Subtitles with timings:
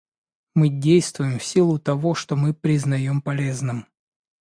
[0.55, 3.85] Мы действуем в силу того, что мы признаем полезным.